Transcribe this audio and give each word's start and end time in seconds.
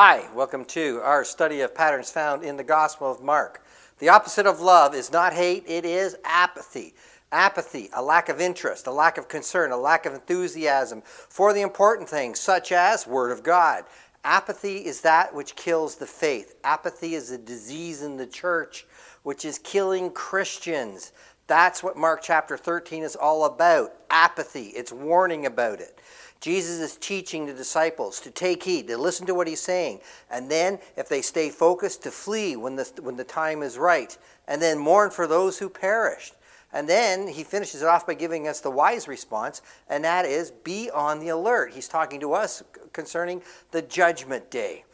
Hi, 0.00 0.28
welcome 0.32 0.64
to 0.66 1.00
our 1.02 1.24
study 1.24 1.60
of 1.62 1.74
patterns 1.74 2.08
found 2.08 2.44
in 2.44 2.56
the 2.56 2.62
Gospel 2.62 3.10
of 3.10 3.20
Mark. 3.20 3.64
The 3.98 4.10
opposite 4.10 4.46
of 4.46 4.60
love 4.60 4.94
is 4.94 5.10
not 5.10 5.32
hate, 5.32 5.64
it 5.66 5.84
is 5.84 6.16
apathy. 6.22 6.94
Apathy, 7.32 7.90
a 7.92 8.00
lack 8.00 8.28
of 8.28 8.40
interest, 8.40 8.86
a 8.86 8.92
lack 8.92 9.18
of 9.18 9.26
concern, 9.26 9.72
a 9.72 9.76
lack 9.76 10.06
of 10.06 10.14
enthusiasm 10.14 11.02
for 11.04 11.52
the 11.52 11.62
important 11.62 12.08
things, 12.08 12.38
such 12.38 12.70
as 12.70 13.08
Word 13.08 13.32
of 13.32 13.42
God. 13.42 13.86
Apathy 14.22 14.86
is 14.86 15.00
that 15.00 15.34
which 15.34 15.56
kills 15.56 15.96
the 15.96 16.06
faith. 16.06 16.54
Apathy 16.62 17.16
is 17.16 17.32
a 17.32 17.38
disease 17.38 18.00
in 18.02 18.16
the 18.16 18.26
church 18.28 18.86
which 19.24 19.44
is 19.44 19.58
killing 19.58 20.12
Christians. 20.12 21.10
That's 21.48 21.82
what 21.82 21.96
Mark 21.96 22.22
chapter 22.22 22.56
13 22.56 23.02
is 23.02 23.16
all 23.16 23.46
about 23.46 23.94
apathy. 24.10 24.66
It's 24.68 24.92
warning 24.92 25.46
about 25.46 25.80
it. 25.80 25.98
Jesus 26.40 26.78
is 26.78 26.96
teaching 26.96 27.46
the 27.46 27.52
disciples 27.52 28.20
to 28.20 28.30
take 28.30 28.62
heed, 28.62 28.86
to 28.88 28.96
listen 28.96 29.26
to 29.26 29.34
what 29.34 29.48
he's 29.48 29.60
saying, 29.60 30.00
and 30.30 30.50
then, 30.50 30.78
if 30.96 31.08
they 31.08 31.20
stay 31.20 31.50
focused, 31.50 32.02
to 32.04 32.10
flee 32.10 32.56
when 32.56 32.76
the, 32.76 32.90
when 33.00 33.16
the 33.16 33.24
time 33.24 33.62
is 33.62 33.76
right, 33.76 34.16
and 34.46 34.62
then 34.62 34.78
mourn 34.78 35.10
for 35.10 35.26
those 35.26 35.58
who 35.58 35.68
perished. 35.68 36.34
And 36.72 36.88
then 36.88 37.26
he 37.26 37.44
finishes 37.44 37.82
it 37.82 37.88
off 37.88 38.06
by 38.06 38.14
giving 38.14 38.46
us 38.46 38.60
the 38.60 38.70
wise 38.70 39.08
response, 39.08 39.62
and 39.88 40.04
that 40.04 40.26
is 40.26 40.50
be 40.50 40.90
on 40.90 41.18
the 41.18 41.30
alert. 41.30 41.72
He's 41.72 41.88
talking 41.88 42.20
to 42.20 42.34
us 42.34 42.62
concerning 42.92 43.42
the 43.70 43.82
judgment 43.82 44.50
day 44.50 44.84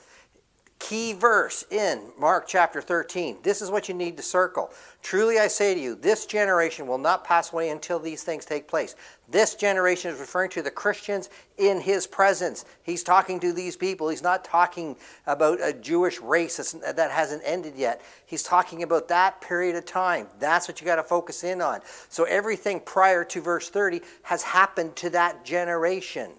key 0.78 1.14
verse 1.14 1.64
in 1.70 2.02
Mark 2.18 2.46
chapter 2.46 2.82
13. 2.82 3.38
This 3.42 3.62
is 3.62 3.70
what 3.70 3.88
you 3.88 3.94
need 3.94 4.16
to 4.18 4.22
circle. 4.22 4.70
Truly 5.02 5.38
I 5.38 5.48
say 5.48 5.74
to 5.74 5.80
you, 5.80 5.94
this 5.94 6.26
generation 6.26 6.86
will 6.86 6.98
not 6.98 7.24
pass 7.24 7.52
away 7.52 7.70
until 7.70 7.98
these 7.98 8.22
things 8.22 8.44
take 8.44 8.68
place. 8.68 8.94
This 9.30 9.54
generation 9.54 10.10
is 10.12 10.20
referring 10.20 10.50
to 10.50 10.62
the 10.62 10.70
Christians 10.70 11.30
in 11.56 11.80
his 11.80 12.06
presence. 12.06 12.66
He's 12.82 13.02
talking 13.02 13.40
to 13.40 13.52
these 13.52 13.76
people. 13.76 14.08
He's 14.08 14.22
not 14.22 14.44
talking 14.44 14.96
about 15.26 15.58
a 15.62 15.72
Jewish 15.72 16.20
race 16.20 16.56
that 16.72 17.10
hasn't 17.10 17.42
ended 17.46 17.74
yet. 17.76 18.02
He's 18.26 18.42
talking 18.42 18.82
about 18.82 19.08
that 19.08 19.40
period 19.40 19.76
of 19.76 19.86
time. 19.86 20.26
That's 20.38 20.68
what 20.68 20.80
you 20.80 20.84
got 20.84 20.96
to 20.96 21.02
focus 21.02 21.44
in 21.44 21.62
on. 21.62 21.80
So 22.10 22.24
everything 22.24 22.80
prior 22.80 23.24
to 23.24 23.40
verse 23.40 23.70
30 23.70 24.02
has 24.24 24.42
happened 24.42 24.96
to 24.96 25.10
that 25.10 25.44
generation. 25.44 26.32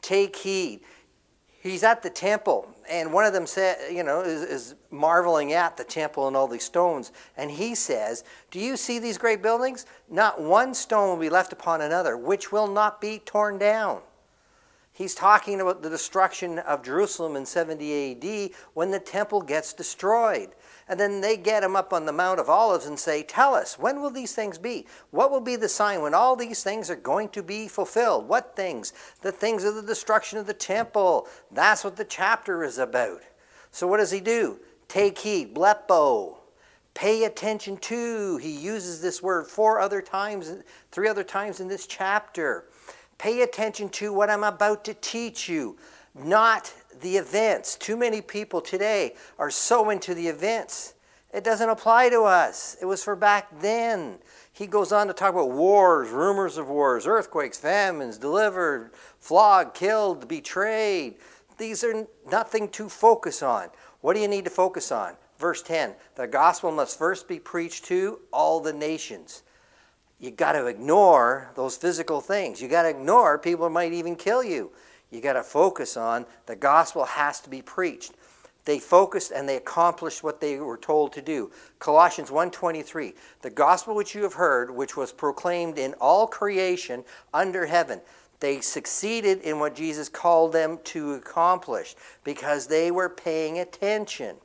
Take 0.00 0.34
heed 0.34 0.80
he's 1.62 1.84
at 1.84 2.02
the 2.02 2.10
temple, 2.10 2.68
and 2.90 3.12
one 3.12 3.24
of 3.24 3.32
them 3.32 3.46
said, 3.46 3.92
you 3.92 4.02
know, 4.02 4.20
is, 4.20 4.42
is, 4.42 4.74
marveling 4.90 5.52
at 5.52 5.76
the 5.76 5.84
temple 5.84 6.28
and 6.28 6.36
all 6.36 6.48
these 6.48 6.64
stones, 6.64 7.12
and 7.36 7.50
he 7.50 7.74
says, 7.74 8.24
"Do 8.50 8.60
you 8.60 8.76
see 8.76 8.98
these 8.98 9.16
great 9.16 9.40
buildings? 9.40 9.86
Not 10.10 10.40
one 10.40 10.74
stone 10.74 11.08
will 11.08 11.16
be 11.16 11.30
left 11.30 11.52
upon 11.52 11.80
another, 11.80 12.16
which 12.16 12.52
will 12.52 12.66
not 12.66 13.00
be 13.00 13.20
torn 13.20 13.58
down." 13.58 14.02
He's 14.92 15.14
talking 15.14 15.60
about 15.60 15.82
the 15.82 15.88
destruction 15.88 16.58
of 16.58 16.82
Jerusalem 16.82 17.36
in 17.36 17.46
70 17.46 18.12
AD 18.12 18.50
when 18.74 18.90
the 18.90 19.00
temple 19.00 19.40
gets 19.40 19.72
destroyed. 19.72 20.50
And 20.88 20.98
then 20.98 21.20
they 21.20 21.36
get 21.36 21.62
him 21.62 21.76
up 21.76 21.92
on 21.92 22.06
the 22.06 22.12
Mount 22.12 22.40
of 22.40 22.48
Olives 22.48 22.86
and 22.86 22.98
say, 22.98 23.22
Tell 23.22 23.54
us, 23.54 23.78
when 23.78 24.00
will 24.00 24.10
these 24.10 24.34
things 24.34 24.58
be? 24.58 24.86
What 25.10 25.30
will 25.30 25.40
be 25.40 25.56
the 25.56 25.68
sign 25.68 26.02
when 26.02 26.14
all 26.14 26.36
these 26.36 26.62
things 26.62 26.90
are 26.90 26.96
going 26.96 27.28
to 27.30 27.42
be 27.42 27.68
fulfilled? 27.68 28.28
What 28.28 28.56
things? 28.56 28.92
The 29.22 29.32
things 29.32 29.64
of 29.64 29.74
the 29.74 29.82
destruction 29.82 30.38
of 30.38 30.46
the 30.46 30.54
temple. 30.54 31.28
That's 31.50 31.84
what 31.84 31.96
the 31.96 32.04
chapter 32.04 32.64
is 32.64 32.78
about. 32.78 33.22
So 33.70 33.86
what 33.86 33.98
does 33.98 34.10
he 34.10 34.20
do? 34.20 34.58
Take 34.88 35.18
heed, 35.18 35.54
blepo. 35.54 36.36
Pay 36.94 37.24
attention 37.24 37.78
to. 37.78 38.36
He 38.36 38.50
uses 38.50 39.00
this 39.00 39.22
word 39.22 39.46
four 39.46 39.80
other 39.80 40.02
times, 40.02 40.52
three 40.90 41.08
other 41.08 41.24
times 41.24 41.60
in 41.60 41.68
this 41.68 41.86
chapter. 41.86 42.66
Pay 43.16 43.42
attention 43.42 43.88
to 43.90 44.12
what 44.12 44.28
I'm 44.28 44.44
about 44.44 44.84
to 44.84 44.94
teach 44.94 45.48
you, 45.48 45.78
not 46.14 46.72
the 47.02 47.16
events. 47.16 47.76
Too 47.76 47.96
many 47.96 48.20
people 48.20 48.60
today 48.60 49.14
are 49.38 49.50
so 49.50 49.90
into 49.90 50.14
the 50.14 50.28
events. 50.28 50.94
It 51.32 51.44
doesn't 51.44 51.68
apply 51.68 52.10
to 52.10 52.22
us. 52.22 52.76
It 52.80 52.84
was 52.84 53.02
for 53.02 53.16
back 53.16 53.60
then. 53.60 54.18
He 54.52 54.66
goes 54.66 54.92
on 54.92 55.06
to 55.06 55.12
talk 55.12 55.32
about 55.32 55.50
wars, 55.50 56.10
rumors 56.10 56.58
of 56.58 56.68
wars, 56.68 57.06
earthquakes, 57.06 57.58
famines, 57.58 58.18
delivered, 58.18 58.90
flogged, 59.18 59.74
killed, 59.74 60.28
betrayed. 60.28 61.16
These 61.58 61.84
are 61.84 62.06
nothing 62.30 62.68
to 62.70 62.88
focus 62.88 63.42
on. 63.42 63.68
What 64.02 64.14
do 64.14 64.20
you 64.20 64.28
need 64.28 64.44
to 64.44 64.50
focus 64.50 64.92
on? 64.92 65.14
Verse 65.38 65.62
10 65.62 65.94
The 66.16 66.26
gospel 66.26 66.70
must 66.70 66.98
first 66.98 67.28
be 67.28 67.38
preached 67.38 67.86
to 67.86 68.20
all 68.32 68.60
the 68.60 68.72
nations. 68.72 69.42
You 70.20 70.30
got 70.30 70.52
to 70.52 70.66
ignore 70.66 71.50
those 71.56 71.76
physical 71.76 72.20
things. 72.20 72.60
You 72.62 72.68
got 72.68 72.82
to 72.82 72.90
ignore 72.90 73.38
people 73.38 73.68
might 73.70 73.92
even 73.92 74.16
kill 74.16 74.44
you 74.44 74.70
you 75.12 75.20
got 75.20 75.34
to 75.34 75.42
focus 75.42 75.96
on 75.96 76.26
the 76.46 76.56
gospel 76.56 77.04
has 77.04 77.40
to 77.42 77.50
be 77.50 77.62
preached. 77.62 78.12
They 78.64 78.78
focused 78.78 79.32
and 79.32 79.48
they 79.48 79.56
accomplished 79.56 80.22
what 80.22 80.40
they 80.40 80.58
were 80.58 80.76
told 80.76 81.12
to 81.14 81.22
do. 81.22 81.50
Colossians 81.78 82.30
1.23 82.30 83.14
the 83.42 83.50
gospel 83.50 83.94
which 83.94 84.14
you 84.14 84.22
have 84.22 84.34
heard 84.34 84.70
which 84.70 84.96
was 84.96 85.12
proclaimed 85.12 85.78
in 85.78 85.94
all 86.00 86.26
creation 86.26 87.04
under 87.34 87.66
heaven 87.66 88.00
they 88.40 88.60
succeeded 88.60 89.40
in 89.42 89.60
what 89.60 89.74
jesus 89.74 90.08
called 90.08 90.52
them 90.52 90.78
to 90.82 91.14
accomplish 91.14 91.94
because 92.24 92.66
they 92.66 92.90
were 92.90 93.08
paying 93.08 93.58
attention. 93.58 94.36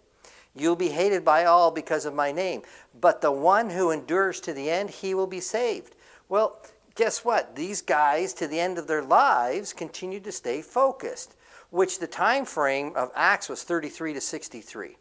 You'll 0.55 0.75
be 0.75 0.89
hated 0.89 1.23
by 1.23 1.45
all 1.45 1.71
because 1.71 2.05
of 2.05 2.13
my 2.13 2.31
name 2.31 2.63
but 2.99 3.21
the 3.21 3.31
one 3.31 3.69
who 3.69 3.91
endures 3.91 4.39
to 4.41 4.53
the 4.53 4.69
end 4.69 4.89
he 4.89 5.13
will 5.13 5.27
be 5.27 5.39
saved. 5.39 5.95
Well 6.27 6.59
guess 6.97 7.23
what? 7.23 7.55
These 7.55 7.81
guys, 7.81 8.33
to 8.33 8.47
the 8.47 8.59
end 8.59 8.77
of 8.77 8.87
their 8.87 9.03
lives, 9.03 9.71
continued 9.71 10.25
to 10.25 10.31
stay 10.31 10.61
focused, 10.61 11.35
which 11.69 11.99
the 11.99 12.07
time 12.07 12.43
frame 12.43 12.91
of 12.95 13.11
Acts 13.15 13.47
was 13.47 13.63
33 13.63 14.13
to 14.13 14.21
63. 14.21 14.97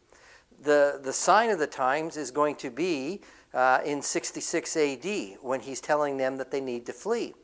The, 0.63 1.01
the 1.03 1.13
sign 1.13 1.51
of 1.51 1.59
the 1.59 1.67
times 1.67 2.17
is 2.17 2.31
going 2.31 2.55
to 2.57 2.71
be 2.71 3.23
uh, 3.55 3.81
in 3.85 4.03
66 4.03 4.77
AD 4.77 5.07
when 5.41 5.61
he's 5.61 5.81
telling 5.81 6.19
them 6.19 6.37
that 6.37 6.51
they 6.51 6.61
need 6.61 6.87
to 6.87 6.93
flee. 6.93 7.35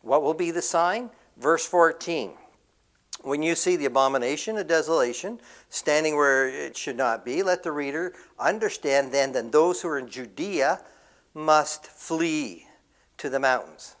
What 0.00 0.22
will 0.22 0.34
be 0.34 0.50
the 0.50 0.62
sign? 0.62 1.10
Verse 1.36 1.66
14. 1.66 2.32
When 3.22 3.42
you 3.42 3.54
see 3.54 3.76
the 3.76 3.86
abomination 3.86 4.56
of 4.56 4.68
desolation 4.68 5.40
standing 5.68 6.16
where 6.16 6.48
it 6.48 6.76
should 6.76 6.96
not 6.96 7.24
be, 7.24 7.42
let 7.42 7.62
the 7.62 7.72
reader 7.72 8.14
understand 8.38 9.12
then 9.12 9.32
that 9.32 9.52
those 9.52 9.82
who 9.82 9.88
are 9.88 9.98
in 9.98 10.08
Judea 10.08 10.80
must 11.34 11.86
flee 11.86 12.66
to 13.18 13.28
the 13.28 13.40
mountains. 13.40 13.96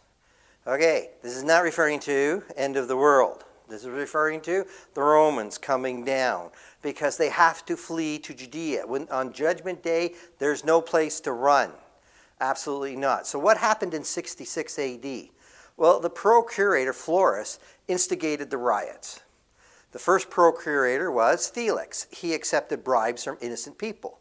Okay, 0.68 1.12
this 1.22 1.34
is 1.34 1.44
not 1.44 1.62
referring 1.62 1.98
to 2.00 2.42
end 2.54 2.76
of 2.76 2.88
the 2.88 2.96
world. 2.96 3.44
This 3.70 3.84
is 3.84 3.88
referring 3.88 4.42
to 4.42 4.66
the 4.92 5.00
Romans 5.00 5.56
coming 5.56 6.04
down 6.04 6.50
because 6.82 7.16
they 7.16 7.30
have 7.30 7.64
to 7.64 7.74
flee 7.74 8.18
to 8.18 8.34
Judea. 8.34 8.86
When, 8.86 9.08
on 9.08 9.32
Judgment 9.32 9.82
Day, 9.82 10.12
there's 10.38 10.66
no 10.66 10.82
place 10.82 11.20
to 11.20 11.32
run. 11.32 11.70
Absolutely 12.42 12.96
not. 12.96 13.26
So, 13.26 13.38
what 13.38 13.56
happened 13.56 13.94
in 13.94 14.04
66 14.04 14.78
AD? 14.78 15.28
Well, 15.78 16.00
the 16.00 16.10
procurator, 16.10 16.92
Florus, 16.92 17.58
instigated 17.88 18.50
the 18.50 18.58
riots. 18.58 19.20
The 19.92 19.98
first 19.98 20.28
procurator 20.28 21.10
was 21.10 21.48
Felix. 21.48 22.06
He 22.10 22.34
accepted 22.34 22.84
bribes 22.84 23.24
from 23.24 23.38
innocent 23.40 23.78
people. 23.78 24.18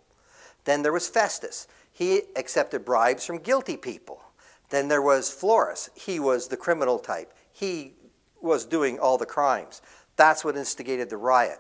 Then 0.64 0.82
there 0.82 0.94
was 0.94 1.10
Festus. 1.10 1.68
He 1.92 2.22
accepted 2.38 2.86
bribes 2.86 3.26
from 3.26 3.40
guilty 3.40 3.76
people. 3.76 4.22
Then 4.70 4.88
there 4.88 5.02
was 5.02 5.30
Florus. 5.30 5.90
He 5.96 6.20
was 6.20 6.48
the 6.48 6.58
criminal 6.58 7.00
type. 7.00 7.34
He 7.52 7.94
was 8.42 8.66
doing 8.66 9.00
all 9.00 9.18
the 9.18 9.26
crimes. 9.26 9.82
That's 10.16 10.44
what 10.44 10.58
instigated 10.58 11.10
the 11.10 11.18
riot. 11.18 11.60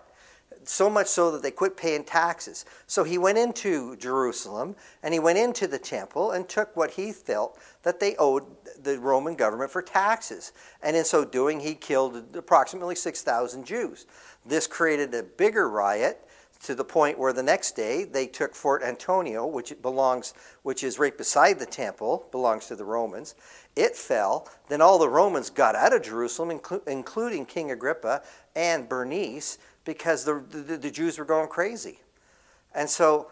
So 0.63 0.89
much 0.89 1.07
so 1.07 1.31
that 1.31 1.41
they 1.41 1.51
quit 1.51 1.77
paying 1.77 2.03
taxes. 2.03 2.65
So 2.87 3.03
he 3.03 3.17
went 3.17 3.37
into 3.37 3.95
Jerusalem 3.95 4.75
and 5.01 5.13
he 5.13 5.19
went 5.19 5.37
into 5.37 5.67
the 5.67 5.79
temple 5.79 6.31
and 6.31 6.47
took 6.49 6.75
what 6.75 6.91
he 6.91 7.13
felt 7.13 7.57
that 7.83 7.99
they 7.99 8.15
owed 8.17 8.43
the 8.83 8.99
Roman 8.99 9.35
government 9.35 9.71
for 9.71 9.81
taxes. 9.81 10.51
And 10.81 10.95
in 10.95 11.05
so 11.05 11.23
doing, 11.23 11.61
he 11.61 11.73
killed 11.73 12.35
approximately 12.35 12.95
6,000 12.95 13.65
Jews. 13.65 14.07
This 14.45 14.67
created 14.67 15.13
a 15.13 15.23
bigger 15.23 15.69
riot 15.69 16.26
to 16.63 16.75
the 16.75 16.83
point 16.83 17.19
where 17.19 17.33
the 17.33 17.43
next 17.43 17.75
day 17.75 18.03
they 18.03 18.27
took 18.27 18.55
Fort 18.55 18.83
Antonio, 18.83 19.45
which 19.45 19.73
belongs, 19.81 20.33
which 20.63 20.83
is 20.83 20.99
right 20.99 21.17
beside 21.17 21.59
the 21.59 21.65
temple, 21.65 22.27
belongs 22.31 22.67
to 22.67 22.75
the 22.75 22.85
Romans. 22.85 23.35
It 23.75 23.95
fell. 23.95 24.49
Then 24.69 24.81
all 24.81 24.97
the 24.99 25.09
Romans 25.09 25.49
got 25.49 25.75
out 25.75 25.93
of 25.93 26.01
Jerusalem, 26.01 26.59
inclu- 26.59 26.87
including 26.87 27.45
King 27.45 27.71
Agrippa 27.71 28.23
and 28.55 28.89
Bernice, 28.89 29.59
because 29.85 30.25
the, 30.25 30.43
the, 30.49 30.77
the 30.77 30.91
Jews 30.91 31.17
were 31.17 31.25
going 31.25 31.47
crazy. 31.47 31.99
And 32.73 32.89
so 32.89 33.31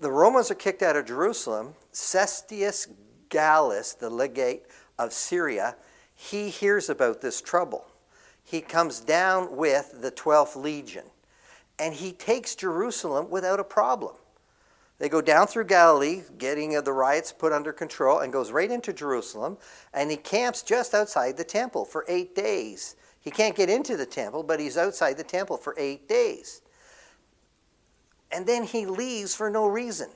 the 0.00 0.10
Romans 0.10 0.50
are 0.50 0.56
kicked 0.56 0.82
out 0.82 0.96
of 0.96 1.06
Jerusalem. 1.06 1.74
Cestius 1.92 2.88
Gallus, 3.28 3.94
the 3.94 4.10
legate 4.10 4.64
of 4.98 5.12
Syria, 5.12 5.76
he 6.14 6.48
hears 6.48 6.88
about 6.88 7.20
this 7.20 7.40
trouble. 7.40 7.86
He 8.42 8.60
comes 8.60 9.00
down 9.00 9.56
with 9.56 10.00
the 10.00 10.10
12th 10.10 10.56
legion 10.56 11.04
and 11.78 11.94
he 11.94 12.12
takes 12.12 12.54
Jerusalem 12.54 13.30
without 13.30 13.60
a 13.60 13.64
problem. 13.64 14.14
They 14.98 15.08
go 15.08 15.20
down 15.20 15.48
through 15.48 15.64
Galilee, 15.64 16.22
getting 16.38 16.76
uh, 16.76 16.80
the 16.80 16.92
riots 16.92 17.32
put 17.32 17.52
under 17.52 17.72
control, 17.72 18.20
and 18.20 18.32
goes 18.32 18.52
right 18.52 18.70
into 18.70 18.92
Jerusalem, 18.92 19.58
and 19.92 20.10
he 20.10 20.16
camps 20.16 20.62
just 20.62 20.94
outside 20.94 21.36
the 21.36 21.44
temple 21.44 21.84
for 21.84 22.04
eight 22.08 22.34
days. 22.34 22.94
He 23.20 23.30
can't 23.30 23.56
get 23.56 23.70
into 23.70 23.96
the 23.96 24.06
temple, 24.06 24.42
but 24.42 24.60
he's 24.60 24.76
outside 24.76 25.16
the 25.16 25.24
temple 25.24 25.56
for 25.56 25.74
eight 25.78 26.08
days. 26.08 26.62
And 28.30 28.46
then 28.46 28.64
he 28.64 28.86
leaves 28.86 29.34
for 29.34 29.50
no 29.50 29.66
reason. 29.66 30.10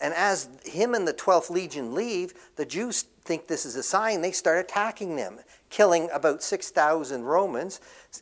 And 0.00 0.14
as 0.14 0.48
him 0.64 0.94
and 0.94 1.06
the 1.06 1.12
12th 1.12 1.50
Legion 1.50 1.94
leave, 1.94 2.32
the 2.56 2.64
Jews 2.64 3.04
think 3.22 3.46
this 3.46 3.66
is 3.66 3.76
a 3.76 3.82
sign. 3.82 4.22
They 4.22 4.32
start 4.32 4.58
attacking 4.58 5.16
them, 5.16 5.40
killing 5.68 6.08
about 6.12 6.42
6,000 6.42 7.22
Romans, 7.22 7.80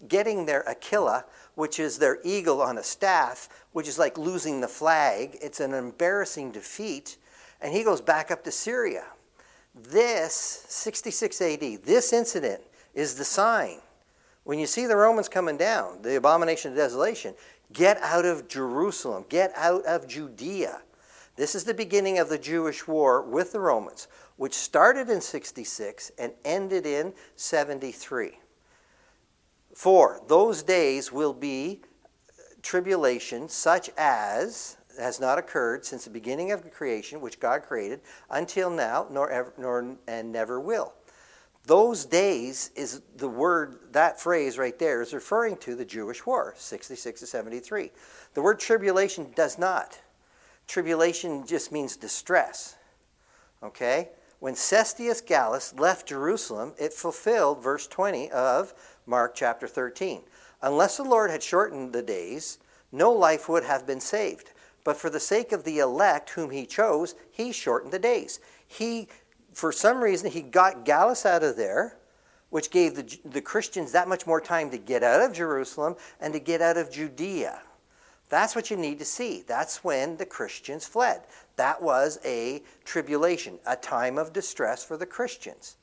getting 0.08 0.44
their 0.44 0.68
Aquila, 0.68 1.24
which 1.58 1.80
is 1.80 1.98
their 1.98 2.20
eagle 2.22 2.62
on 2.62 2.78
a 2.78 2.82
staff, 2.84 3.48
which 3.72 3.88
is 3.88 3.98
like 3.98 4.16
losing 4.16 4.60
the 4.60 4.68
flag. 4.68 5.36
It's 5.42 5.58
an 5.58 5.74
embarrassing 5.74 6.52
defeat. 6.52 7.16
And 7.60 7.74
he 7.74 7.82
goes 7.82 8.00
back 8.00 8.30
up 8.30 8.44
to 8.44 8.52
Syria. 8.52 9.02
This, 9.74 10.64
66 10.68 11.42
AD, 11.42 11.60
this 11.82 12.12
incident 12.12 12.60
is 12.94 13.16
the 13.16 13.24
sign. 13.24 13.78
When 14.44 14.60
you 14.60 14.66
see 14.66 14.86
the 14.86 14.94
Romans 14.94 15.28
coming 15.28 15.56
down, 15.56 16.00
the 16.02 16.14
abomination 16.14 16.70
of 16.70 16.76
desolation, 16.76 17.34
get 17.72 18.00
out 18.02 18.24
of 18.24 18.46
Jerusalem, 18.46 19.24
get 19.28 19.52
out 19.56 19.84
of 19.84 20.06
Judea. 20.06 20.80
This 21.34 21.56
is 21.56 21.64
the 21.64 21.74
beginning 21.74 22.20
of 22.20 22.28
the 22.28 22.38
Jewish 22.38 22.86
war 22.86 23.20
with 23.20 23.50
the 23.50 23.58
Romans, 23.58 24.06
which 24.36 24.54
started 24.54 25.10
in 25.10 25.20
66 25.20 26.12
and 26.20 26.32
ended 26.44 26.86
in 26.86 27.14
73. 27.34 28.38
For 29.78 30.20
those 30.26 30.64
days 30.64 31.12
will 31.12 31.32
be 31.32 31.82
uh, 32.28 32.42
tribulation 32.62 33.48
such 33.48 33.88
as 33.96 34.76
has 34.98 35.20
not 35.20 35.38
occurred 35.38 35.84
since 35.86 36.02
the 36.02 36.10
beginning 36.10 36.50
of 36.50 36.68
creation, 36.72 37.20
which 37.20 37.38
God 37.38 37.62
created, 37.62 38.00
until 38.28 38.70
now, 38.70 39.06
nor 39.08 39.30
ever, 39.30 39.52
nor 39.56 39.96
and 40.08 40.32
never 40.32 40.58
will. 40.58 40.94
Those 41.64 42.04
days 42.04 42.72
is 42.74 43.02
the 43.18 43.28
word, 43.28 43.92
that 43.92 44.20
phrase 44.20 44.58
right 44.58 44.76
there 44.76 45.00
is 45.00 45.14
referring 45.14 45.56
to 45.58 45.76
the 45.76 45.84
Jewish 45.84 46.26
war, 46.26 46.54
66 46.56 47.20
to 47.20 47.26
73. 47.28 47.92
The 48.34 48.42
word 48.42 48.58
tribulation 48.58 49.30
does 49.36 49.60
not. 49.60 50.00
Tribulation 50.66 51.46
just 51.46 51.70
means 51.70 51.96
distress. 51.96 52.74
Okay? 53.62 54.08
When 54.40 54.54
Cestius 54.54 55.20
Gallus 55.24 55.74
left 55.74 56.08
Jerusalem, 56.08 56.74
it 56.78 56.92
fulfilled 56.92 57.62
verse 57.62 57.88
20 57.88 58.30
of 58.30 58.72
Mark 59.08 59.34
chapter 59.34 59.66
13. 59.66 60.22
Unless 60.60 60.98
the 60.98 61.02
Lord 61.02 61.30
had 61.30 61.42
shortened 61.42 61.92
the 61.92 62.02
days, 62.02 62.58
no 62.92 63.10
life 63.10 63.48
would 63.48 63.64
have 63.64 63.86
been 63.86 64.00
saved. 64.00 64.52
But 64.84 64.96
for 64.96 65.08
the 65.10 65.18
sake 65.20 65.52
of 65.52 65.64
the 65.64 65.78
elect 65.78 66.30
whom 66.30 66.50
he 66.50 66.66
chose, 66.66 67.14
he 67.30 67.50
shortened 67.50 67.92
the 67.92 67.98
days. 67.98 68.38
He, 68.66 69.08
for 69.52 69.72
some 69.72 70.00
reason, 70.00 70.30
he 70.30 70.42
got 70.42 70.84
Gallus 70.84 71.24
out 71.24 71.42
of 71.42 71.56
there, 71.56 71.96
which 72.50 72.70
gave 72.70 72.94
the, 72.94 73.18
the 73.24 73.40
Christians 73.40 73.92
that 73.92 74.08
much 74.08 74.26
more 74.26 74.40
time 74.40 74.70
to 74.70 74.78
get 74.78 75.02
out 75.02 75.22
of 75.22 75.34
Jerusalem 75.34 75.96
and 76.20 76.32
to 76.34 76.40
get 76.40 76.60
out 76.60 76.76
of 76.76 76.90
Judea. 76.90 77.62
That's 78.28 78.54
what 78.54 78.70
you 78.70 78.76
need 78.76 78.98
to 78.98 79.04
see. 79.06 79.42
That's 79.46 79.82
when 79.82 80.18
the 80.18 80.26
Christians 80.26 80.86
fled. 80.86 81.22
That 81.56 81.80
was 81.80 82.18
a 82.24 82.62
tribulation, 82.84 83.58
a 83.66 83.74
time 83.74 84.18
of 84.18 84.34
distress 84.34 84.84
for 84.84 84.98
the 84.98 85.06
Christians. 85.06 85.77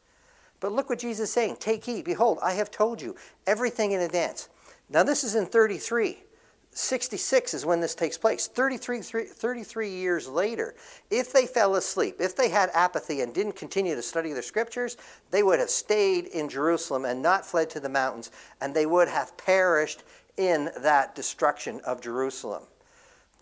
But 0.66 0.72
look 0.72 0.90
what 0.90 0.98
Jesus 0.98 1.30
is 1.30 1.32
saying 1.32 1.58
Take 1.60 1.86
heed, 1.86 2.06
behold, 2.06 2.40
I 2.42 2.54
have 2.54 2.72
told 2.72 3.00
you 3.00 3.16
everything 3.46 3.92
in 3.92 4.02
advance. 4.02 4.50
Now, 4.90 5.04
this 5.04 5.24
is 5.24 5.36
in 5.36 5.46
33. 5.46 6.24
66 6.72 7.54
is 7.54 7.68
when 7.68 7.82
this 7.82 7.94
takes 7.94 8.18
place. 8.18 8.48
33, 8.48 9.02
33 9.02 9.90
years 9.92 10.28
later, 10.28 10.74
if 11.12 11.32
they 11.32 11.46
fell 11.46 11.76
asleep, 11.76 12.16
if 12.20 12.36
they 12.36 12.50
had 12.50 12.72
apathy 12.74 13.22
and 13.22 13.32
didn't 13.32 13.56
continue 13.56 13.94
to 13.94 14.02
study 14.02 14.34
the 14.34 14.42
scriptures, 14.42 14.98
they 15.30 15.44
would 15.44 15.60
have 15.60 15.70
stayed 15.70 16.26
in 16.26 16.50
Jerusalem 16.50 17.06
and 17.06 17.22
not 17.22 17.46
fled 17.46 17.70
to 17.70 17.80
the 17.80 17.88
mountains, 17.88 18.32
and 18.60 18.74
they 18.74 18.88
would 18.88 19.08
have 19.08 19.38
perished 19.38 20.02
in 20.38 20.72
that 20.80 21.14
destruction 21.14 21.80
of 21.86 22.02
Jerusalem. 22.02 22.64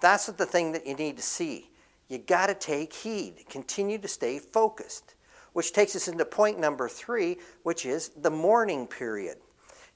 That's 0.01 0.25
the 0.25 0.45
thing 0.45 0.73
that 0.73 0.85
you 0.85 0.95
need 0.95 1.15
to 1.15 1.23
see. 1.23 1.69
You 2.09 2.17
got 2.17 2.47
to 2.47 2.53
take 2.53 2.91
heed, 2.91 3.45
continue 3.47 3.97
to 3.99 4.09
stay 4.09 4.39
focused, 4.39 5.15
which 5.53 5.73
takes 5.73 5.95
us 5.95 6.07
into 6.07 6.25
point 6.25 6.59
number 6.59 6.89
three, 6.89 7.37
which 7.63 7.85
is 7.85 8.09
the 8.09 8.31
mourning 8.31 8.85
period. 8.87 9.37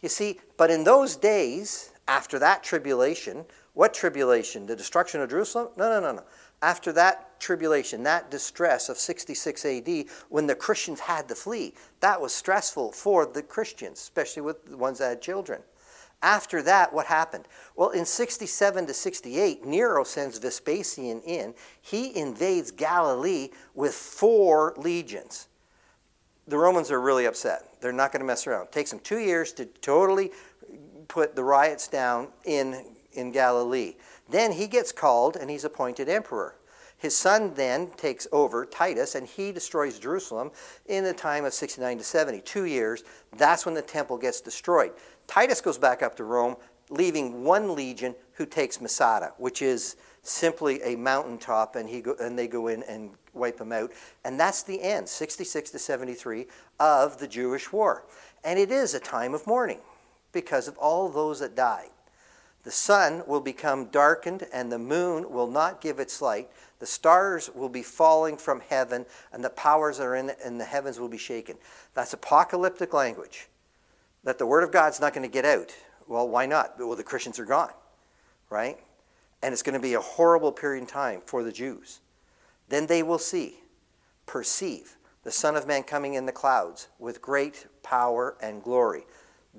You 0.02 0.10
see, 0.10 0.40
but 0.58 0.72
in 0.72 0.84
those 0.84 1.16
days, 1.16 1.92
after 2.08 2.40
that 2.40 2.64
tribulation, 2.64 3.46
what 3.74 3.94
tribulation? 3.94 4.66
The 4.66 4.76
destruction 4.76 5.22
of 5.22 5.30
Jerusalem? 5.30 5.70
No, 5.76 5.90
no, 5.90 6.00
no, 6.00 6.14
no. 6.14 6.24
After 6.62 6.92
that 6.94 7.40
tribulation, 7.40 8.04
that 8.04 8.32
distress 8.32 8.90
of 8.90 8.98
66 8.98 9.66
AD, 9.66 10.06
when 10.30 10.48
the 10.48 10.56
Christians 10.56 11.00
had 11.00 11.28
to 11.28 11.36
flee, 11.36 11.74
that 12.00 12.20
was 12.20 12.34
stressful 12.34 12.92
for 12.92 13.26
the 13.26 13.44
Christians, 13.44 14.00
especially 14.00 14.42
with 14.42 14.66
the 14.66 14.78
ones 14.78 15.00
that 15.00 15.10
had 15.10 15.22
children. 15.22 15.62
After 16.22 16.64
that, 16.64 16.94
what 16.94 17.06
happened? 17.06 17.48
Well, 17.76 17.90
in 17.90 18.06
67 18.06 18.88
to 18.88 18.94
68, 18.94 19.66
Nero 19.66 20.04
sends 20.04 20.40
Vespasian 20.40 21.22
in. 21.22 21.54
He 21.82 22.18
invades 22.18 22.72
Galilee 22.72 23.50
with 23.76 23.94
four 23.94 24.74
legions. 24.78 25.48
The 26.48 26.58
Romans 26.58 26.90
are 26.92 27.02
really 27.02 27.26
upset. 27.26 27.82
They're 27.82 27.92
not 27.92 28.12
going 28.12 28.22
to 28.22 28.26
mess 28.26 28.48
around. 28.48 28.64
It 28.64 28.72
takes 28.72 28.90
them 28.90 29.00
two 29.00 29.20
years 29.20 29.52
to 29.54 29.66
totally 29.66 30.32
put 31.08 31.36
the 31.36 31.44
riots 31.44 31.88
down 31.88 32.30
in, 32.46 32.84
in 33.14 33.32
Galilee. 33.32 33.96
Then 34.30 34.52
he 34.52 34.68
gets 34.68 34.92
called 34.92 35.36
and 35.36 35.50
he's 35.50 35.66
appointed 35.66 36.10
emperor. 36.10 36.56
His 36.98 37.16
son 37.16 37.54
then 37.54 37.92
takes 37.92 38.28
over, 38.32 38.66
Titus, 38.66 39.14
and 39.14 39.28
he 39.28 39.52
destroys 39.52 40.00
Jerusalem 40.00 40.50
in 40.88 41.04
the 41.04 41.14
time 41.14 41.46
of 41.46 41.54
69 41.54 42.00
to 42.00 42.04
70, 42.04 42.42
two 42.42 42.66
years. 42.66 43.04
That's 43.38 43.66
when 43.66 43.76
the 43.76 43.84
temple 43.84 44.18
gets 44.18 44.42
destroyed. 44.42 44.94
Titus 45.28 45.62
goes 45.62 45.78
back 45.78 46.02
up 46.02 46.16
to 46.16 46.24
Rome, 46.24 46.56
leaving 46.90 47.44
one 47.44 47.76
legion 47.76 48.16
who 48.34 48.46
takes 48.46 48.82
Masada, 48.82 49.34
which 49.38 49.62
is 49.62 49.98
simply 50.24 50.82
a 50.84 50.96
mountaintop, 50.96 51.76
and, 51.76 51.88
he 51.88 52.02
go, 52.02 52.16
and 52.20 52.38
they 52.38 52.48
go 52.48 52.68
in 52.68 52.84
and 52.84 53.12
wipe 53.34 53.58
them 53.58 53.72
out. 53.72 53.92
And 54.26 54.40
that's 54.40 54.64
the 54.64 54.82
end, 54.82 55.08
66 55.08 55.72
to 55.72 55.80
73, 55.80 56.48
of 56.80 57.18
the 57.20 57.28
Jewish 57.28 57.72
war. 57.72 58.04
And 58.44 58.58
it 58.58 58.72
is 58.72 58.94
a 58.94 59.00
time 59.00 59.34
of 59.34 59.46
mourning 59.48 59.80
because 60.32 60.68
of 60.68 60.78
all 60.78 61.10
those 61.10 61.40
that 61.40 61.56
died. 61.56 61.90
The 62.64 62.72
sun 62.72 63.24
will 63.26 63.40
become 63.40 63.86
darkened, 63.86 64.46
and 64.52 64.72
the 64.72 64.80
moon 64.80 65.32
will 65.32 65.48
not 65.48 65.80
give 65.80 66.00
its 66.00 66.22
light. 66.22 66.50
The 66.80 66.86
stars 66.86 67.50
will 67.56 67.70
be 67.70 67.82
falling 67.82 68.36
from 68.36 68.60
heaven, 68.60 69.06
and 69.32 69.44
the 69.44 69.50
powers 69.50 69.98
that 69.98 70.04
are 70.04 70.16
in 70.16 70.28
the, 70.28 70.48
in 70.48 70.58
the 70.58 70.66
heavens 70.66 71.00
will 71.00 71.08
be 71.08 71.18
shaken. 71.18 71.58
That's 71.94 72.14
apocalyptic 72.14 72.94
language. 72.94 73.48
That 74.28 74.40
the 74.40 74.46
Word 74.46 74.66
of 74.66 74.74
God's 74.74 75.00
not 75.00 75.14
going 75.14 75.26
to 75.26 75.32
get 75.32 75.46
out. 75.46 75.74
Well, 76.06 76.28
why 76.28 76.48
not? 76.48 76.78
Well, 76.78 76.98
the 76.98 77.04
Christians 77.04 77.40
are 77.40 77.46
gone, 77.46 77.72
right? 78.50 78.78
And 79.42 79.54
it's 79.54 79.64
going 79.64 79.76
to 79.76 79.80
be 79.80 79.94
a 79.94 80.02
horrible 80.02 80.52
period 80.52 80.82
in 80.82 80.86
time 80.86 81.22
for 81.26 81.44
the 81.44 81.52
Jews. 81.54 82.02
Then 82.68 82.88
they 82.88 83.04
will 83.04 83.20
see, 83.20 83.62
perceive, 84.26 84.98
the 85.24 85.32
Son 85.32 85.56
of 85.56 85.66
Man 85.66 85.84
coming 85.84 86.16
in 86.16 86.26
the 86.26 86.34
clouds 86.34 86.90
with 87.00 87.22
great 87.22 87.68
power 87.84 88.36
and 88.42 88.62
glory. 88.62 89.06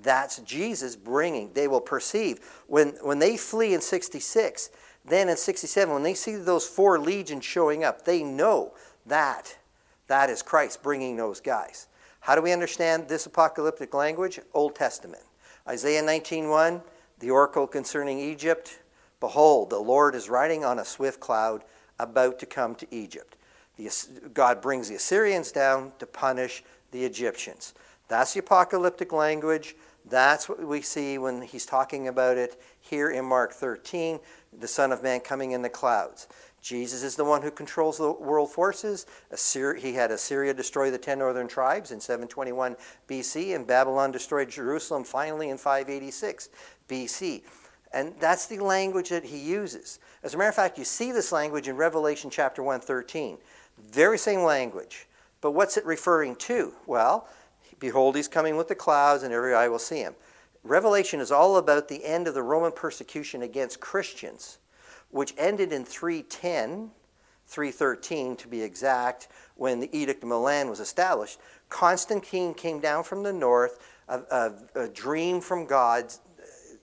That's 0.02 0.40
Jesus 0.40 0.96
bringing. 0.96 1.50
They 1.54 1.66
will 1.66 1.80
perceive. 1.80 2.40
When, 2.66 2.88
when 3.00 3.20
they 3.20 3.38
flee 3.38 3.72
in 3.72 3.80
66, 3.80 4.68
then 5.06 5.30
in 5.30 5.38
67, 5.38 5.94
when 5.94 6.02
they 6.02 6.12
see 6.12 6.36
those 6.36 6.66
four 6.66 6.98
legions 6.98 7.46
showing 7.46 7.84
up, 7.84 8.04
they 8.04 8.22
know 8.22 8.74
that 9.06 9.56
that 10.08 10.28
is 10.28 10.42
Christ 10.42 10.82
bringing 10.82 11.16
those 11.16 11.40
guys. 11.40 11.86
How 12.20 12.34
do 12.34 12.42
we 12.42 12.52
understand 12.52 13.08
this 13.08 13.26
apocalyptic 13.26 13.94
language? 13.94 14.40
Old 14.54 14.74
Testament. 14.74 15.22
Isaiah 15.66 16.02
19:1, 16.02 16.82
the 17.18 17.30
oracle 17.30 17.66
concerning 17.66 18.18
Egypt, 18.18 18.78
behold, 19.20 19.70
the 19.70 19.78
Lord 19.78 20.14
is 20.14 20.30
riding 20.30 20.64
on 20.64 20.78
a 20.78 20.84
swift 20.84 21.20
cloud 21.20 21.64
about 21.98 22.38
to 22.38 22.46
come 22.46 22.74
to 22.76 22.94
Egypt. 22.94 23.36
The, 23.76 23.90
God 24.34 24.60
brings 24.60 24.88
the 24.88 24.96
Assyrians 24.96 25.52
down 25.52 25.92
to 25.98 26.06
punish 26.06 26.64
the 26.90 27.04
Egyptians. 27.04 27.74
That's 28.08 28.32
the 28.32 28.40
apocalyptic 28.40 29.12
language. 29.12 29.76
That's 30.06 30.48
what 30.48 30.64
we 30.64 30.80
see 30.80 31.18
when 31.18 31.42
he's 31.42 31.66
talking 31.66 32.08
about 32.08 32.38
it 32.38 32.60
here 32.80 33.10
in 33.10 33.24
Mark 33.24 33.52
13, 33.52 34.18
the 34.58 34.68
Son 34.68 34.92
of 34.92 35.02
Man 35.02 35.20
coming 35.20 35.52
in 35.52 35.62
the 35.62 35.68
clouds. 35.68 36.28
Jesus 36.60 37.02
is 37.02 37.16
the 37.16 37.24
one 37.24 37.42
who 37.42 37.50
controls 37.50 37.98
the 37.98 38.12
world 38.12 38.50
forces. 38.50 39.06
Assyria, 39.30 39.80
he 39.80 39.92
had 39.94 40.10
Assyria 40.10 40.52
destroy 40.52 40.90
the 40.90 40.98
ten 40.98 41.18
northern 41.18 41.48
tribes 41.48 41.92
in 41.92 42.00
721 42.00 42.76
BC, 43.08 43.54
and 43.54 43.66
Babylon 43.66 44.10
destroyed 44.10 44.50
Jerusalem 44.50 45.04
finally 45.04 45.50
in 45.50 45.56
586 45.56 46.48
BC. 46.88 47.42
And 47.92 48.14
that's 48.20 48.46
the 48.46 48.58
language 48.58 49.08
that 49.08 49.24
he 49.24 49.38
uses. 49.38 49.98
As 50.22 50.34
a 50.34 50.36
matter 50.36 50.50
of 50.50 50.54
fact, 50.54 50.78
you 50.78 50.84
see 50.84 51.12
this 51.12 51.32
language 51.32 51.68
in 51.68 51.76
Revelation 51.76 52.28
chapter 52.28 52.62
113. 52.62 53.38
Very 53.90 54.18
same 54.18 54.42
language. 54.42 55.06
But 55.40 55.52
what's 55.52 55.76
it 55.76 55.86
referring 55.86 56.36
to? 56.36 56.74
Well, 56.86 57.28
Behold, 57.80 58.16
he's 58.16 58.28
coming 58.28 58.56
with 58.56 58.68
the 58.68 58.74
clouds, 58.74 59.22
and 59.22 59.32
every 59.32 59.54
eye 59.54 59.68
will 59.68 59.78
see 59.78 59.98
him. 59.98 60.14
Revelation 60.64 61.20
is 61.20 61.30
all 61.30 61.56
about 61.56 61.88
the 61.88 62.04
end 62.04 62.26
of 62.26 62.34
the 62.34 62.42
Roman 62.42 62.72
persecution 62.72 63.42
against 63.42 63.80
Christians, 63.80 64.58
which 65.10 65.34
ended 65.38 65.72
in 65.72 65.84
310. 65.84 66.90
313 67.48 68.36
to 68.36 68.46
be 68.46 68.60
exact, 68.60 69.28
when 69.54 69.80
the 69.80 69.88
Edict 69.96 70.22
of 70.22 70.28
Milan 70.28 70.68
was 70.68 70.80
established, 70.80 71.40
Constantine 71.70 72.52
came 72.52 72.78
down 72.78 73.02
from 73.02 73.22
the 73.22 73.32
north, 73.32 73.78
a, 74.08 74.20
a, 74.30 74.52
a 74.82 74.88
dream 74.88 75.40
from 75.40 75.64
God, 75.66 76.12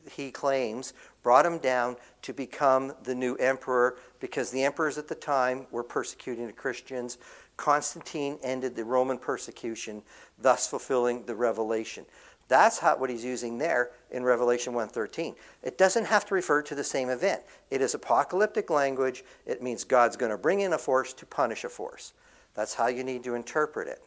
he 0.10 0.32
claims, 0.32 0.94
brought 1.22 1.46
him 1.46 1.60
down 1.60 1.96
to 2.24 2.34
become 2.34 2.94
the 3.04 3.16
new 3.16 3.36
emperor 3.36 3.98
because 4.20 4.52
the 4.52 4.64
emperors 4.64 4.98
at 4.98 5.08
the 5.08 5.16
time 5.16 5.66
were 5.72 5.84
persecuting 5.84 6.48
the 6.48 6.54
Christians. 6.54 7.18
Constantine 7.58 8.38
ended 8.44 8.76
the 8.76 8.84
Roman 8.84 9.18
persecution, 9.18 10.02
thus 10.40 10.68
fulfilling 10.68 11.26
the 11.26 11.36
revelation. 11.36 12.06
That's 12.48 12.80
how, 12.80 12.98
what 12.98 13.10
he's 13.10 13.26
using 13.26 13.58
there 13.58 13.92
in 14.12 14.24
Revelation 14.24 14.74
1:13. 14.74 15.36
It 15.64 15.78
doesn't 15.78 16.06
have 16.06 16.26
to 16.28 16.36
refer 16.36 16.62
to 16.64 16.76
the 16.76 16.84
same 16.84 17.10
event. 17.10 17.42
It 17.72 17.82
is 17.82 17.96
apocalyptic 17.96 18.70
language. 18.70 19.24
It 19.46 19.64
means 19.64 19.84
God's 19.84 20.16
going 20.16 20.32
to 20.32 20.38
bring 20.38 20.60
in 20.60 20.74
a 20.74 20.78
force 20.78 21.14
to 21.14 21.26
punish 21.26 21.64
a 21.64 21.70
force. 21.70 22.14
That's 22.54 22.76
how 22.76 22.88
you 22.88 23.04
need 23.04 23.24
to 23.24 23.36
interpret 23.36 23.88
it. 23.88 24.02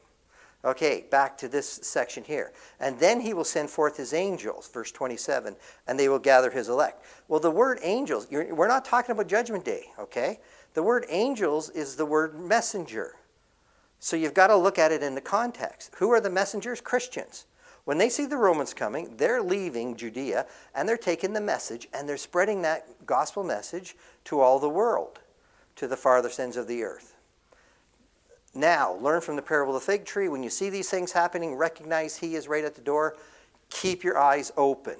Okay, 0.64 1.04
back 1.10 1.38
to 1.38 1.48
this 1.48 1.68
section 1.82 2.24
here. 2.24 2.52
And 2.80 2.98
then 2.98 3.20
he 3.20 3.32
will 3.32 3.44
send 3.44 3.70
forth 3.70 3.96
his 3.96 4.12
angels, 4.12 4.68
verse 4.68 4.90
27, 4.90 5.54
and 5.86 5.98
they 5.98 6.08
will 6.08 6.18
gather 6.18 6.50
his 6.50 6.68
elect. 6.68 7.04
Well, 7.28 7.38
the 7.38 7.50
word 7.50 7.78
angels, 7.82 8.26
we're 8.30 8.66
not 8.66 8.84
talking 8.84 9.12
about 9.12 9.28
Judgment 9.28 9.64
Day, 9.64 9.84
okay? 9.98 10.40
The 10.74 10.82
word 10.82 11.06
angels 11.08 11.70
is 11.70 11.94
the 11.94 12.06
word 12.06 12.38
messenger. 12.40 13.14
So 14.00 14.16
you've 14.16 14.34
got 14.34 14.48
to 14.48 14.56
look 14.56 14.78
at 14.78 14.90
it 14.90 15.02
in 15.02 15.14
the 15.14 15.20
context. 15.20 15.92
Who 15.98 16.10
are 16.10 16.20
the 16.20 16.30
messengers? 16.30 16.80
Christians. 16.80 17.46
When 17.88 17.96
they 17.96 18.10
see 18.10 18.26
the 18.26 18.36
Romans 18.36 18.74
coming, 18.74 19.16
they're 19.16 19.40
leaving 19.40 19.96
Judea 19.96 20.44
and 20.74 20.86
they're 20.86 20.98
taking 20.98 21.32
the 21.32 21.40
message 21.40 21.88
and 21.94 22.06
they're 22.06 22.18
spreading 22.18 22.60
that 22.60 22.86
gospel 23.06 23.42
message 23.42 23.96
to 24.24 24.40
all 24.40 24.58
the 24.58 24.68
world, 24.68 25.20
to 25.76 25.88
the 25.88 25.96
farthest 25.96 26.38
ends 26.38 26.58
of 26.58 26.68
the 26.68 26.82
earth. 26.82 27.16
Now, 28.54 28.92
learn 28.96 29.22
from 29.22 29.36
the 29.36 29.42
parable 29.42 29.74
of 29.74 29.80
the 29.80 29.90
fig 29.90 30.04
tree. 30.04 30.28
When 30.28 30.42
you 30.42 30.50
see 30.50 30.68
these 30.68 30.90
things 30.90 31.12
happening, 31.12 31.54
recognize 31.54 32.18
He 32.18 32.34
is 32.34 32.46
right 32.46 32.62
at 32.62 32.74
the 32.74 32.82
door. 32.82 33.16
Keep 33.70 34.04
your 34.04 34.18
eyes 34.18 34.52
open. 34.58 34.96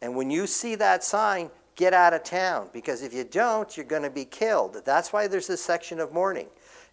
And 0.00 0.14
when 0.14 0.30
you 0.30 0.46
see 0.46 0.76
that 0.76 1.02
sign, 1.02 1.50
get 1.74 1.94
out 1.94 2.14
of 2.14 2.22
town 2.22 2.70
because 2.72 3.02
if 3.02 3.12
you 3.12 3.24
don't, 3.24 3.76
you're 3.76 3.84
going 3.84 4.04
to 4.04 4.10
be 4.10 4.24
killed. 4.24 4.80
That's 4.84 5.12
why 5.12 5.26
there's 5.26 5.48
this 5.48 5.64
section 5.64 5.98
of 5.98 6.12
mourning. 6.12 6.46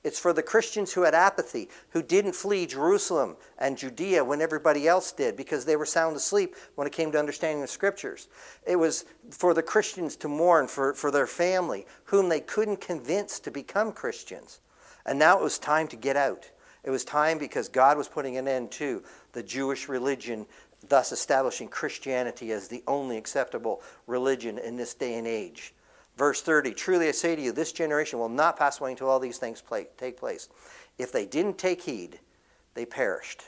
It's 0.05 0.19
for 0.19 0.33
the 0.33 0.43
Christians 0.43 0.93
who 0.93 1.01
had 1.01 1.15
apathy, 1.15 1.67
who 1.89 2.03
didn't 2.03 2.35
flee 2.35 2.67
Jerusalem 2.67 3.37
and 3.57 3.75
Judea 3.75 4.23
when 4.23 4.39
everybody 4.39 4.87
else 4.87 5.11
did 5.11 5.35
because 5.35 5.65
they 5.65 5.75
were 5.75 5.85
sound 5.87 6.15
asleep 6.15 6.55
when 6.75 6.85
it 6.85 6.93
came 6.93 7.11
to 7.11 7.17
understanding 7.17 7.59
the 7.59 7.67
scriptures. 7.67 8.27
It 8.67 8.75
was 8.75 9.05
for 9.31 9.55
the 9.55 9.63
Christians 9.63 10.15
to 10.17 10.27
mourn 10.27 10.67
for, 10.67 10.93
for 10.93 11.09
their 11.09 11.25
family, 11.25 11.87
whom 12.03 12.29
they 12.29 12.39
couldn't 12.39 12.81
convince 12.81 13.39
to 13.39 13.49
become 13.49 13.91
Christians. 13.91 14.59
And 15.07 15.17
now 15.17 15.39
it 15.39 15.43
was 15.43 15.57
time 15.57 15.87
to 15.87 15.95
get 15.95 16.15
out. 16.15 16.51
It 16.83 16.91
was 16.91 17.03
time 17.03 17.39
because 17.39 17.67
God 17.67 17.97
was 17.97 18.07
putting 18.07 18.37
an 18.37 18.47
end 18.47 18.69
to 18.73 19.01
the 19.31 19.41
Jewish 19.41 19.89
religion, 19.89 20.45
thus 20.87 21.13
establishing 21.13 21.67
Christianity 21.67 22.51
as 22.51 22.67
the 22.67 22.83
only 22.85 23.17
acceptable 23.17 23.81
religion 24.05 24.59
in 24.59 24.77
this 24.77 24.93
day 24.93 25.15
and 25.15 25.25
age. 25.25 25.73
Verse 26.17 26.41
30 26.41 26.71
Truly 26.73 27.07
I 27.07 27.11
say 27.11 27.35
to 27.35 27.41
you, 27.41 27.51
this 27.51 27.71
generation 27.71 28.19
will 28.19 28.29
not 28.29 28.57
pass 28.57 28.79
away 28.79 28.91
until 28.91 29.09
all 29.09 29.19
these 29.19 29.37
things 29.37 29.61
play, 29.61 29.87
take 29.97 30.17
place. 30.17 30.49
If 30.97 31.11
they 31.11 31.25
didn't 31.25 31.57
take 31.57 31.81
heed, 31.81 32.19
they 32.73 32.85
perished. 32.85 33.43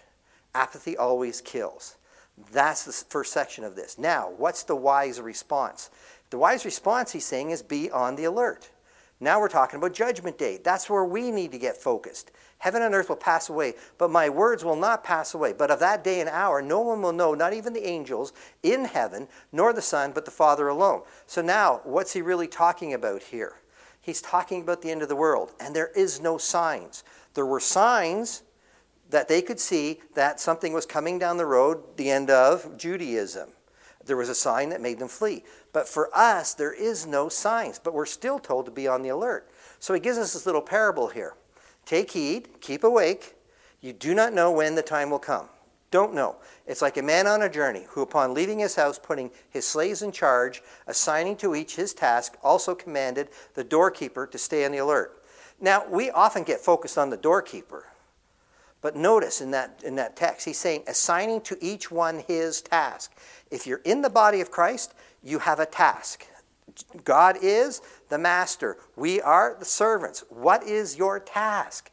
Apathy 0.54 0.98
always 0.98 1.42
kills. 1.42 1.98
That's 2.52 2.84
the 2.84 2.92
first 2.92 3.34
section 3.34 3.64
of 3.64 3.76
this. 3.76 3.98
Now, 3.98 4.32
what's 4.38 4.64
the 4.64 4.76
wise 4.76 5.20
response? 5.20 5.90
The 6.30 6.38
wise 6.38 6.66
response, 6.66 7.12
he's 7.12 7.26
saying, 7.26 7.52
is 7.52 7.64
be 7.64 7.90
on 7.90 8.16
the 8.16 8.26
alert. 8.26 8.70
Now 9.20 9.40
we're 9.40 9.48
talking 9.48 9.78
about 9.78 9.94
Judgment 9.94 10.38
Day. 10.38 10.60
That's 10.64 10.90
where 10.90 11.04
we 11.04 11.32
need 11.32 11.52
to 11.52 11.58
get 11.58 11.76
focused. 11.76 12.32
Heaven 12.60 12.84
and 12.84 12.94
earth 12.94 13.10
will 13.10 13.16
pass 13.16 13.50
away, 13.50 13.74
but 13.98 14.12
my 14.12 14.30
words 14.30 14.64
will 14.64 14.76
not 14.76 15.04
pass 15.04 15.34
away. 15.34 15.54
But 15.54 15.72
of 15.72 15.80
that 15.80 16.04
day 16.04 16.20
and 16.20 16.30
hour, 16.30 16.62
no 16.62 16.82
one 16.82 17.02
will 17.02 17.14
know, 17.14 17.34
not 17.34 17.54
even 17.54 17.74
the 17.74 17.88
angels 17.88 18.32
in 18.62 18.86
heaven, 18.86 19.28
nor 19.52 19.74
the 19.74 19.82
Son, 19.82 20.12
but 20.14 20.26
the 20.26 20.32
Father 20.32 20.68
alone. 20.68 21.02
So 21.26 21.42
now, 21.42 21.82
what's 21.84 22.14
he 22.14 22.22
really 22.22 22.48
talking 22.48 22.94
about 22.94 23.24
here? 23.24 23.56
He's 24.02 24.22
talking 24.22 24.62
about 24.62 24.82
the 24.82 24.92
end 24.92 25.02
of 25.02 25.10
the 25.10 25.16
world, 25.16 25.52
and 25.60 25.76
there 25.76 25.92
is 25.96 26.22
no 26.22 26.38
signs. 26.38 27.04
There 27.34 27.46
were 27.46 27.60
signs 27.60 28.44
that 29.10 29.28
they 29.28 29.42
could 29.42 29.60
see 29.60 30.00
that 30.14 30.40
something 30.40 30.74
was 30.74 30.86
coming 30.86 31.18
down 31.18 31.38
the 31.38 31.46
road, 31.46 31.84
the 31.98 32.12
end 32.12 32.30
of 32.30 32.78
Judaism. 32.78 33.50
There 34.06 34.18
was 34.18 34.30
a 34.30 34.36
sign 34.36 34.70
that 34.70 34.82
made 34.82 35.00
them 35.00 35.08
flee. 35.08 35.44
But 35.78 35.88
for 35.88 36.10
us, 36.12 36.56
there 36.56 36.74
is 36.74 37.06
no 37.06 37.30
signs, 37.30 37.78
but 37.78 37.94
we're 37.94 38.08
still 38.08 38.40
told 38.40 38.66
to 38.66 38.72
be 38.72 38.88
on 38.88 39.04
the 39.04 39.10
alert. 39.10 39.48
So 39.78 39.94
he 39.94 40.00
gives 40.00 40.18
us 40.18 40.34
this 40.34 40.48
little 40.48 40.60
parable 40.60 41.10
here. 41.10 41.36
Take 41.86 42.10
heed, 42.10 42.50
keep 42.62 42.84
awake. 42.84 43.36
You 43.80 43.94
do 43.94 44.16
not 44.16 44.34
know 44.34 44.52
when 44.52 44.74
the 44.74 44.82
time 44.82 45.12
will 45.12 45.20
come. 45.20 45.50
Don't 45.92 46.16
know. 46.16 46.38
It's 46.66 46.82
like 46.82 46.98
a 46.98 47.04
man 47.04 47.28
on 47.28 47.44
a 47.44 47.48
journey 47.48 47.86
who, 47.90 48.02
upon 48.02 48.34
leaving 48.34 48.58
his 48.58 48.74
house, 48.74 48.98
putting 48.98 49.30
his 49.52 49.68
slaves 49.68 50.02
in 50.02 50.12
charge, 50.12 50.64
assigning 50.88 51.36
to 51.36 51.54
each 51.54 51.76
his 51.76 51.94
task, 51.94 52.40
also 52.42 52.74
commanded 52.74 53.30
the 53.54 53.64
doorkeeper 53.64 54.26
to 54.26 54.38
stay 54.40 54.66
on 54.66 54.72
the 54.72 54.80
alert. 54.80 55.22
Now, 55.62 55.86
we 55.88 56.10
often 56.10 56.42
get 56.42 56.60
focused 56.60 56.98
on 56.98 57.12
the 57.12 57.18
doorkeeper. 57.18 57.86
But 58.82 58.96
notice 58.96 59.42
in 59.42 59.52
that, 59.52 59.84
in 59.86 59.96
that 59.98 60.16
text, 60.16 60.46
he's 60.46 60.58
saying, 60.58 60.86
assigning 60.88 61.42
to 61.42 61.58
each 61.62 61.92
one 61.92 62.24
his 62.28 62.62
task. 62.62 63.16
If 63.52 63.68
you're 63.68 63.82
in 63.86 64.02
the 64.02 64.10
body 64.10 64.42
of 64.42 64.50
Christ, 64.50 64.96
you 65.28 65.40
have 65.40 65.60
a 65.60 65.66
task. 65.66 66.26
God 67.04 67.38
is 67.42 67.82
the 68.10 68.18
master. 68.18 68.78
We 68.96 69.22
are 69.22 69.56
the 69.58 69.66
servants. 69.66 70.24
What 70.30 70.64
is 70.64 70.98
your 70.98 71.20
task? 71.20 71.92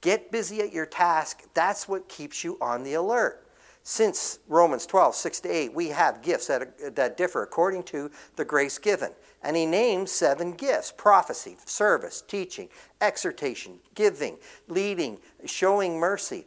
Get 0.00 0.30
busy 0.30 0.60
at 0.60 0.72
your 0.72 0.86
task. 0.86 1.42
That's 1.54 1.88
what 1.88 2.08
keeps 2.08 2.44
you 2.44 2.58
on 2.60 2.84
the 2.84 2.94
alert. 2.94 3.46
Since 3.82 4.40
Romans 4.48 4.84
12, 4.84 5.14
6 5.14 5.40
to 5.40 5.48
8, 5.48 5.74
we 5.74 5.88
have 5.88 6.22
gifts 6.22 6.48
that, 6.48 6.96
that 6.96 7.16
differ 7.16 7.42
according 7.42 7.84
to 7.84 8.10
the 8.34 8.44
grace 8.44 8.78
given. 8.78 9.10
And 9.42 9.56
he 9.56 9.64
names 9.64 10.10
seven 10.10 10.52
gifts 10.52 10.92
prophecy, 10.96 11.56
service, 11.64 12.22
teaching, 12.26 12.68
exhortation, 13.00 13.78
giving, 13.94 14.38
leading, 14.66 15.18
showing 15.44 15.98
mercy. 15.98 16.46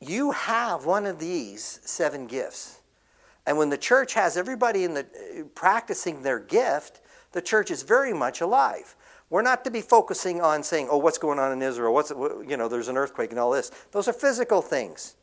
You 0.00 0.30
have 0.30 0.86
one 0.86 1.06
of 1.06 1.18
these 1.18 1.80
seven 1.84 2.26
gifts. 2.26 2.79
And 3.46 3.56
when 3.56 3.70
the 3.70 3.78
church 3.78 4.14
has 4.14 4.36
everybody 4.36 4.84
in 4.84 4.94
the 4.94 5.00
uh, 5.00 5.44
practicing 5.54 6.22
their 6.22 6.38
gift, 6.38 7.00
the 7.32 7.42
church 7.42 7.70
is 7.70 7.82
very 7.82 8.12
much 8.12 8.40
alive. 8.40 8.96
We're 9.30 9.42
not 9.42 9.64
to 9.64 9.70
be 9.70 9.80
focusing 9.80 10.40
on 10.40 10.62
saying, 10.62 10.88
"Oh, 10.90 10.98
what's 10.98 11.18
going 11.18 11.38
on 11.38 11.52
in 11.52 11.62
Israel? 11.62 11.94
What's 11.94 12.10
you 12.10 12.56
know, 12.56 12.68
there's 12.68 12.88
an 12.88 12.96
earthquake 12.96 13.30
and 13.30 13.38
all 13.38 13.50
this." 13.50 13.70
Those 13.92 14.08
are 14.08 14.12
physical 14.12 14.60
things. 14.60 15.14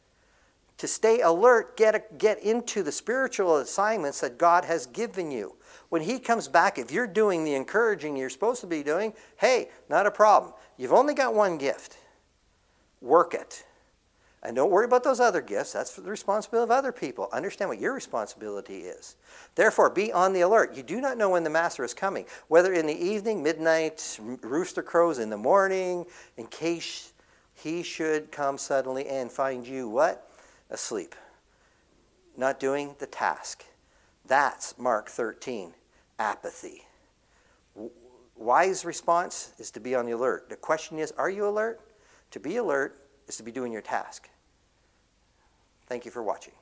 To 0.78 0.88
stay 0.88 1.22
alert, 1.22 1.76
get 1.76 2.18
get 2.18 2.40
into 2.42 2.84
the 2.84 2.92
spiritual 2.92 3.58
assignments 3.58 4.22
that 4.22 4.38
God 4.38 4.64
has 4.66 4.86
given 4.86 5.32
you. 5.32 5.56
When 5.90 6.02
he 6.02 6.20
comes 6.20 6.48
back, 6.48 6.78
if 6.78 6.92
you're 6.92 7.08
doing 7.08 7.44
the 7.44 7.56
encouraging 7.56 8.16
you're 8.16 8.30
supposed 8.30 8.62
to 8.62 8.68
be 8.68 8.84
doing, 8.84 9.14
hey, 9.38 9.70
not 9.90 10.06
a 10.06 10.12
problem. 10.12 10.54
You've 10.78 10.94
only 10.94 11.14
got 11.14 11.34
one 11.34 11.58
gift. 11.58 11.98
Work 13.02 13.34
it. 13.34 13.66
And 14.44 14.56
don't 14.56 14.70
worry 14.70 14.86
about 14.86 15.04
those 15.04 15.20
other 15.20 15.42
gifts. 15.42 15.74
That's 15.74 15.96
the 15.96 16.10
responsibility 16.10 16.66
of 16.66 16.72
other 16.72 16.92
people. 16.92 17.28
Understand 17.34 17.70
what 17.70 17.80
your 17.80 17.94
responsibility 17.94 18.82
is. 18.82 19.16
Therefore, 19.56 19.90
be 19.90 20.12
on 20.12 20.32
the 20.32 20.42
alert. 20.42 20.76
You 20.76 20.84
do 20.84 21.02
not 21.02 21.18
know 21.18 21.32
when 21.32 21.44
the 21.44 21.50
master 21.50 21.84
is 21.84 21.94
coming, 21.94 22.26
whether 22.48 22.74
in 22.74 22.86
the 22.86 22.94
evening, 22.94 23.42
midnight, 23.42 24.20
rooster 24.44 24.84
crows 24.84 25.18
in 25.18 25.30
the 25.32 25.38
morning, 25.38 26.06
in 26.38 26.46
case 26.48 27.14
he 27.56 27.82
should 27.82 28.32
come 28.32 28.60
suddenly 28.60 29.08
and 29.08 29.32
find 29.32 29.66
you 29.66 29.90
what? 29.90 30.30
Asleep. 30.70 31.16
Not 32.38 32.60
doing 32.60 32.96
the 33.00 33.08
task. 33.08 33.66
That's 34.28 34.78
Mark 34.78 35.10
13, 35.10 35.74
apathy. 36.20 36.84
Wise 38.36 38.86
response 38.86 39.54
is 39.58 39.72
to 39.72 39.80
be 39.80 39.96
on 39.96 40.06
the 40.06 40.12
alert. 40.12 40.50
The 40.50 40.56
question 40.56 41.00
is, 41.00 41.12
are 41.14 41.30
you 41.30 41.48
alert? 41.48 41.82
To 42.32 42.40
be 42.40 42.58
alert 42.58 43.07
is 43.28 43.38
to 43.38 43.44
be 43.44 43.52
doing 43.52 43.72
your 43.72 43.82
task. 43.82 44.30
Thank 45.88 46.06
you 46.06 46.12
for 46.12 46.24
watching. 46.24 46.54